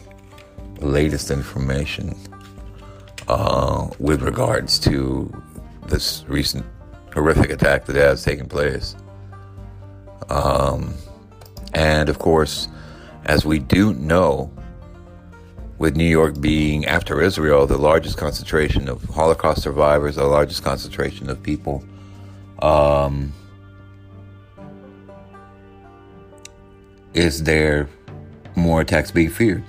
latest 0.84 1.30
information 1.30 2.16
uh, 3.28 3.88
with 3.98 4.22
regards 4.22 4.78
to 4.80 5.32
this 5.88 6.24
recent 6.28 6.64
horrific 7.12 7.50
attack 7.50 7.86
that 7.86 7.96
has 7.96 8.22
taken 8.22 8.48
place. 8.48 8.96
Um, 10.28 10.94
and 11.74 12.08
of 12.08 12.18
course, 12.18 12.68
as 13.24 13.44
we 13.44 13.58
do 13.58 13.94
know, 13.94 14.50
with 15.78 15.96
New 15.96 16.04
York 16.04 16.40
being, 16.40 16.86
after 16.86 17.20
Israel, 17.20 17.66
the 17.66 17.76
largest 17.76 18.16
concentration 18.16 18.88
of 18.88 19.02
Holocaust 19.04 19.62
survivors, 19.62 20.16
the 20.16 20.24
largest 20.24 20.62
concentration 20.62 21.28
of 21.28 21.42
people 21.42 21.84
um, 22.62 23.32
is 27.12 27.42
there 27.42 27.88
more 28.56 28.80
attacks 28.80 29.10
being 29.10 29.30
feared? 29.30 29.64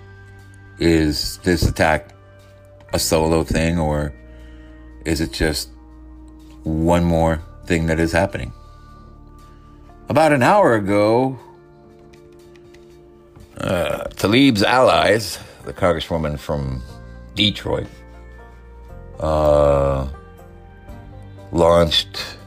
Is 0.80 1.38
this 1.38 1.64
attack 1.64 2.10
a 2.94 3.00
solo 3.00 3.44
thing 3.44 3.80
or 3.80 4.14
is 5.06 5.22
it 5.22 5.32
just 5.32 5.70
one 6.64 7.04
more 7.04 7.42
thing 7.66 7.86
that 7.88 8.00
is 8.00 8.12
happening? 8.12 8.52
About 10.10 10.34
an 10.34 10.44
hour 10.44 10.76
ago, 10.76 11.40
uh, 13.58 14.04
Tlaib's 14.16 14.64
allies, 14.64 15.40
the 15.64 15.74
congresswoman 15.74 16.38
from 16.38 16.82
Detroit, 17.36 17.88
uh, 19.20 20.08
launched 21.52 22.38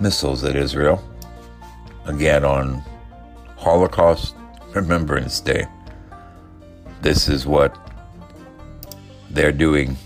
missiles 0.00 0.42
at 0.42 0.56
Israel, 0.56 1.02
again 2.06 2.44
on 2.44 2.82
Holocaust 3.56 4.34
Remembrance 4.74 5.38
Day. 5.40 5.66
This 7.02 7.28
is 7.28 7.48
what 7.48 7.76
they're 9.28 9.50
doing, 9.50 9.96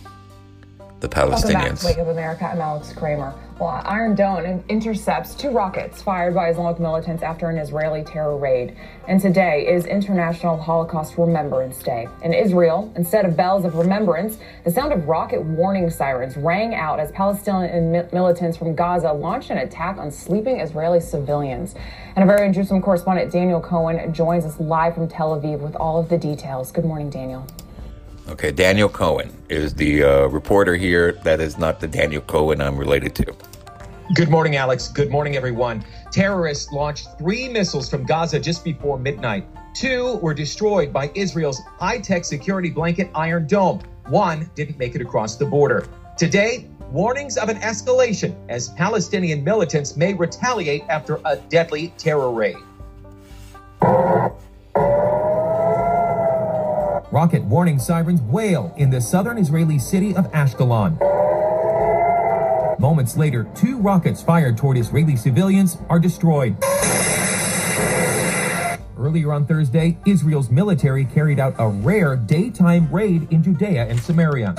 the 1.01 1.09
Palestinians. 1.09 1.45
Welcome 1.45 1.53
back 1.53 1.79
to 1.79 1.87
Wake 1.87 1.99
Up 1.99 2.09
America. 2.09 2.45
I'm 2.47 2.61
Alex 2.61 2.93
Kramer. 2.93 3.35
Well, 3.59 3.83
Iron 3.85 4.15
Dome 4.15 4.65
intercepts 4.69 5.35
two 5.35 5.51
rockets 5.51 6.01
fired 6.01 6.35
by 6.35 6.49
Islamic 6.51 6.81
militants 6.81 7.23
after 7.23 7.49
an 7.49 7.59
Israeli 7.59 8.03
terror 8.03 8.37
raid. 8.37 8.77
And 9.07 9.21
today 9.21 9.67
is 9.67 9.85
International 9.85 10.57
Holocaust 10.57 11.19
Remembrance 11.19 11.83
Day. 11.83 12.09
In 12.23 12.33
Israel, 12.33 12.93
instead 12.97 13.27
of 13.27 13.37
bells 13.37 13.67
of 13.67 13.75
remembrance, 13.75 14.39
the 14.65 14.71
sound 14.71 14.93
of 14.93 15.07
rocket 15.07 15.43
warning 15.43 15.91
sirens 15.91 16.37
rang 16.37 16.75
out 16.75 16.99
as 16.99 17.11
Palestinian 17.13 17.93
militants 18.13 18.57
from 18.57 18.75
Gaza 18.75 19.13
launched 19.13 19.51
an 19.51 19.59
attack 19.59 19.99
on 19.99 20.11
sleeping 20.11 20.61
Israeli 20.61 21.01
civilians. 21.01 21.75
And 22.15 22.23
a 22.23 22.27
very 22.27 22.51
Jerusalem 22.53 22.81
correspondent 22.81 23.31
Daniel 23.31 23.61
Cohen 23.61 24.15
joins 24.15 24.47
us 24.47 24.59
live 24.59 24.95
from 24.95 25.09
Tel 25.09 25.39
Aviv 25.39 25.61
with 25.61 25.77
all 25.77 26.01
of 26.01 26.09
the 26.09 26.17
details. 26.17 26.73
Good 26.73 26.87
morning, 26.87 27.11
Daniel. 27.11 27.47
Okay, 28.29 28.51
Daniel 28.51 28.89
Cohen 28.89 29.33
is 29.49 29.73
the 29.75 30.03
uh, 30.03 30.27
reporter 30.27 30.75
here. 30.75 31.13
That 31.23 31.41
is 31.41 31.59
not 31.59 31.79
the 31.79 31.87
Daniel 31.87 32.23
Cohen 32.23 32.61
I'm 32.61 32.77
related 32.77 33.15
to. 33.17 33.37
Good 34.17 34.29
morning, 34.29 34.57
Alex. 34.57 34.89
Good 34.89 35.11
morning, 35.11 35.37
everyone. 35.37 35.85
Terrorists 36.11 36.73
launched 36.73 37.07
three 37.19 37.49
missiles 37.49 37.89
from 37.89 38.05
Gaza 38.05 38.41
just 38.41 38.65
before 38.65 38.99
midnight. 38.99 39.47
Two 39.75 40.17
were 40.17 40.35
destroyed 40.35 40.93
by 40.93 41.13
Israel's 41.15 41.61
high 41.79 41.99
tech 41.99 42.25
security 42.25 42.69
blanket 42.69 43.11
Iron 43.15 43.47
Dome. 43.47 43.81
One 44.09 44.51
didn't 44.57 44.77
make 44.77 44.97
it 44.97 45.01
across 45.01 45.37
the 45.37 45.47
border. 45.47 45.87
Today, 46.17 46.69
warnings 46.91 47.37
of 47.37 47.49
an 47.49 47.59
escalation 47.61 48.35
as 48.49 48.71
Palestinian 48.71 49.45
militants 49.45 49.97
may 49.97 50.15
retaliate 50.15 50.83
after 50.89 51.21
a 51.25 51.37
deadly 51.37 51.95
terror 51.97 52.33
raid. 52.33 52.57
Rocket 57.17 57.45
warning 57.45 57.79
sirens 57.79 58.21
wail 58.21 58.75
in 58.77 58.91
the 58.91 59.01
southern 59.01 59.39
Israeli 59.39 59.79
city 59.79 60.15
of 60.15 60.31
Ashkelon. 60.33 61.01
Moments 62.79 63.17
later, 63.17 63.49
two 63.55 63.79
rockets 63.79 64.23
fired 64.23 64.59
toward 64.59 64.77
Israeli 64.77 65.17
civilians 65.17 65.79
are 65.89 65.99
destroyed. 65.99 66.59
Earlier 68.99 69.33
on 69.33 69.47
Thursday, 69.47 69.97
Israel's 70.05 70.51
military 70.51 71.07
carried 71.07 71.41
out 71.41 71.55
a 71.59 71.67
rare 71.67 72.17
daytime 72.17 72.87
raid 72.93 73.33
in 73.33 73.43
Judea 73.43 73.87
and 73.87 73.99
Samaria. 73.99 74.55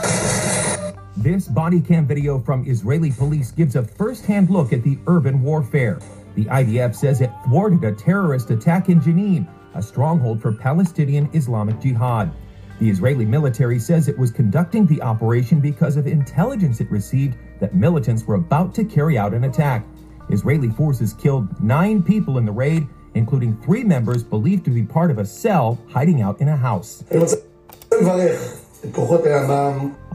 This 1.15 1.47
body 1.47 1.79
cam 1.79 2.07
video 2.07 2.39
from 2.39 2.65
Israeli 2.65 3.11
police 3.11 3.51
gives 3.51 3.75
a 3.75 3.83
first-hand 3.83 4.49
look 4.49 4.73
at 4.73 4.81
the 4.81 4.97
urban 5.05 5.43
warfare. 5.43 5.99
The 6.33 6.45
IDF 6.45 6.95
says 6.95 7.21
it 7.21 7.29
thwarted 7.45 7.83
a 7.83 7.91
terrorist 7.91 8.49
attack 8.49 8.89
in 8.89 8.99
Jenin, 8.99 9.47
a 9.75 9.81
stronghold 9.83 10.41
for 10.41 10.51
Palestinian 10.51 11.29
Islamic 11.33 11.79
Jihad. 11.79 12.33
The 12.79 12.89
Israeli 12.89 13.25
military 13.25 13.79
says 13.79 14.07
it 14.07 14.17
was 14.17 14.29
conducting 14.29 14.85
the 14.85 15.01
operation 15.01 15.59
because 15.59 15.97
of 15.97 16.05
intelligence 16.05 16.79
it 16.79 16.91
received 16.91 17.35
that 17.59 17.73
militants 17.73 18.25
were 18.25 18.35
about 18.35 18.75
to 18.75 18.85
carry 18.85 19.17
out 19.17 19.33
an 19.33 19.45
attack. 19.45 19.83
Israeli 20.29 20.69
forces 20.69 21.13
killed 21.13 21.61
nine 21.61 22.03
people 22.03 22.37
in 22.37 22.45
the 22.45 22.51
raid, 22.51 22.87
including 23.15 23.59
three 23.61 23.83
members 23.83 24.23
believed 24.23 24.63
to 24.65 24.71
be 24.71 24.83
part 24.83 25.09
of 25.09 25.17
a 25.17 25.25
cell 25.25 25.79
hiding 25.89 26.21
out 26.21 26.39
in 26.39 26.49
a 26.49 26.55
house. 26.55 27.03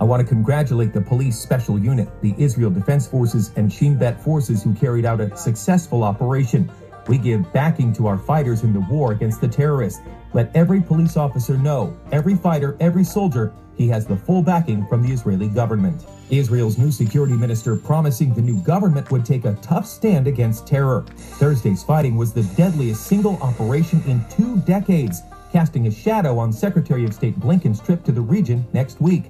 I 0.00 0.04
want 0.04 0.20
to 0.20 0.26
congratulate 0.26 0.92
the 0.92 1.00
police 1.00 1.36
special 1.36 1.78
unit, 1.80 2.08
the 2.20 2.32
Israel 2.38 2.70
Defense 2.70 3.08
Forces, 3.08 3.50
and 3.56 3.72
Shin 3.72 3.98
Bet 3.98 4.22
forces 4.22 4.62
who 4.62 4.72
carried 4.74 5.04
out 5.04 5.20
a 5.20 5.36
successful 5.36 6.04
operation. 6.04 6.70
We 7.08 7.18
give 7.18 7.52
backing 7.52 7.92
to 7.94 8.06
our 8.06 8.18
fighters 8.18 8.62
in 8.62 8.72
the 8.72 8.80
war 8.80 9.12
against 9.12 9.40
the 9.40 9.48
terrorists. 9.48 10.00
Let 10.32 10.54
every 10.54 10.80
police 10.80 11.16
officer 11.16 11.56
know, 11.56 11.98
every 12.10 12.34
fighter, 12.36 12.76
every 12.80 13.04
soldier, 13.04 13.52
he 13.76 13.88
has 13.88 14.06
the 14.06 14.16
full 14.16 14.42
backing 14.42 14.86
from 14.86 15.02
the 15.02 15.12
Israeli 15.12 15.48
government. 15.48 16.04
Israel's 16.30 16.78
new 16.78 16.90
security 16.90 17.34
minister 17.34 17.76
promising 17.76 18.32
the 18.34 18.40
new 18.40 18.60
government 18.62 19.10
would 19.10 19.24
take 19.24 19.44
a 19.44 19.54
tough 19.62 19.86
stand 19.86 20.26
against 20.26 20.66
terror. 20.66 21.04
Thursday's 21.16 21.82
fighting 21.82 22.16
was 22.16 22.32
the 22.32 22.42
deadliest 22.56 23.06
single 23.06 23.36
operation 23.42 24.02
in 24.06 24.24
two 24.30 24.58
decades, 24.60 25.20
casting 25.52 25.86
a 25.86 25.90
shadow 25.90 26.38
on 26.38 26.52
Secretary 26.52 27.04
of 27.04 27.12
State 27.12 27.38
Blinken's 27.38 27.80
trip 27.80 28.04
to 28.04 28.12
the 28.12 28.20
region 28.20 28.64
next 28.72 29.00
week. 29.00 29.24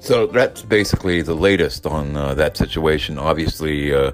So 0.00 0.26
that's 0.26 0.62
basically 0.62 1.22
the 1.22 1.34
latest 1.34 1.86
on 1.86 2.16
uh, 2.16 2.34
that 2.34 2.56
situation. 2.56 3.18
Obviously, 3.18 3.92
uh, 3.92 4.12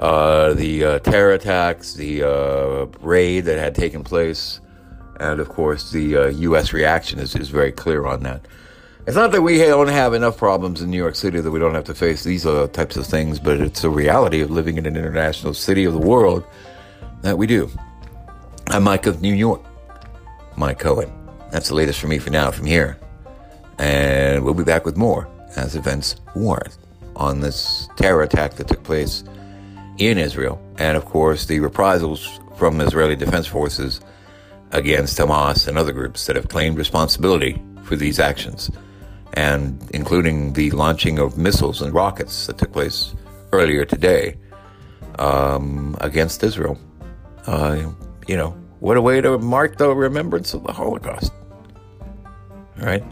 uh, 0.00 0.54
the 0.54 0.84
uh, 0.84 0.98
terror 1.00 1.32
attacks, 1.32 1.94
the 1.94 2.22
uh, 2.22 2.86
raid 3.00 3.42
that 3.42 3.58
had 3.58 3.74
taken 3.74 4.04
place, 4.04 4.60
and 5.18 5.40
of 5.40 5.48
course 5.48 5.90
the 5.90 6.32
U.S. 6.34 6.72
Uh, 6.72 6.76
reaction 6.76 7.18
is, 7.18 7.34
is 7.34 7.48
very 7.48 7.72
clear 7.72 8.06
on 8.06 8.22
that. 8.22 8.46
It's 9.06 9.16
not 9.16 9.32
that 9.32 9.42
we 9.42 9.58
don't 9.58 9.88
have 9.88 10.14
enough 10.14 10.36
problems 10.36 10.82
in 10.82 10.90
New 10.90 10.98
York 10.98 11.16
City 11.16 11.40
that 11.40 11.50
we 11.50 11.58
don't 11.58 11.74
have 11.74 11.84
to 11.84 11.94
face 11.94 12.24
these 12.24 12.42
types 12.42 12.96
of 12.96 13.06
things, 13.06 13.38
but 13.38 13.60
it's 13.60 13.82
a 13.82 13.90
reality 13.90 14.42
of 14.42 14.50
living 14.50 14.76
in 14.76 14.84
an 14.84 14.96
international 14.96 15.54
city 15.54 15.84
of 15.84 15.94
the 15.94 15.98
world 15.98 16.44
that 17.22 17.38
we 17.38 17.46
do. 17.46 17.70
I'm 18.68 18.84
Mike 18.84 19.06
of 19.06 19.22
New 19.22 19.32
York, 19.32 19.64
Mike 20.56 20.78
Cohen. 20.78 21.10
That's 21.50 21.68
the 21.68 21.74
latest 21.74 22.00
for 22.00 22.06
me 22.06 22.18
for 22.18 22.30
now 22.30 22.50
from 22.50 22.66
here. 22.66 22.98
And 23.78 24.44
we'll 24.44 24.54
be 24.54 24.64
back 24.64 24.84
with 24.84 24.96
more 24.96 25.26
as 25.56 25.74
events 25.74 26.16
warrant 26.34 26.76
on 27.16 27.40
this 27.40 27.88
terror 27.96 28.22
attack 28.22 28.54
that 28.54 28.68
took 28.68 28.82
place 28.82 29.24
in 29.98 30.18
Israel. 30.18 30.60
And 30.78 30.96
of 30.96 31.04
course, 31.04 31.46
the 31.46 31.60
reprisals 31.60 32.40
from 32.56 32.80
Israeli 32.80 33.16
Defense 33.16 33.46
Forces 33.46 34.00
against 34.72 35.18
Hamas 35.18 35.66
and 35.68 35.78
other 35.78 35.92
groups 35.92 36.26
that 36.26 36.36
have 36.36 36.48
claimed 36.48 36.76
responsibility 36.78 37.62
for 37.82 37.96
these 37.96 38.18
actions, 38.20 38.70
and 39.34 39.88
including 39.94 40.52
the 40.52 40.70
launching 40.72 41.18
of 41.18 41.38
missiles 41.38 41.80
and 41.82 41.94
rockets 41.94 42.46
that 42.46 42.58
took 42.58 42.72
place 42.72 43.14
earlier 43.52 43.84
today 43.84 44.36
um, 45.18 45.96
against 46.00 46.42
Israel. 46.42 46.78
Uh, 47.46 47.90
you 48.26 48.36
know, 48.36 48.50
what 48.80 48.96
a 48.96 49.00
way 49.00 49.20
to 49.20 49.38
mark 49.38 49.78
the 49.78 49.94
remembrance 49.94 50.52
of 50.54 50.64
the 50.64 50.72
Holocaust. 50.72 51.32
All 52.80 52.86
right. 52.86 53.02